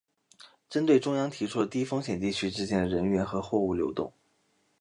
[0.67, 4.11] 针对中央提出的低风险地区之间的人员和货物流动